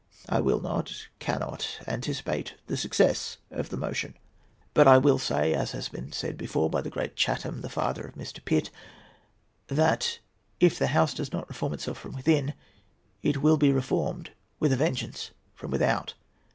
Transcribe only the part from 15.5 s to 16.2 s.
from without.